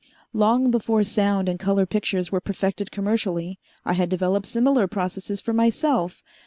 [0.33, 5.53] Long before sound and color pictures were perfected commercially, I had developed similar processes for
[5.53, 6.23] myself.